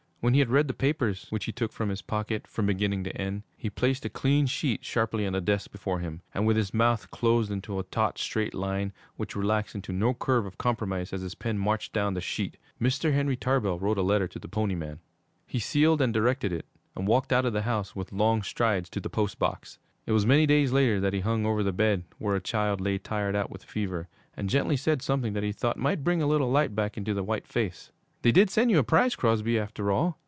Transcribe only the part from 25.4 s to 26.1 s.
he thought might